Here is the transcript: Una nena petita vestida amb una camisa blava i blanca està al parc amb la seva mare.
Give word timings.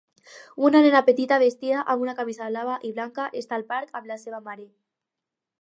Una 0.69 0.79
nena 0.85 1.01
petita 1.09 1.37
vestida 1.43 1.83
amb 1.95 2.07
una 2.07 2.17
camisa 2.21 2.49
blava 2.53 2.79
i 2.89 2.93
blanca 2.97 3.29
està 3.43 3.59
al 3.61 3.69
parc 3.75 3.97
amb 4.01 4.11
la 4.15 4.21
seva 4.27 4.45
mare. 4.49 4.71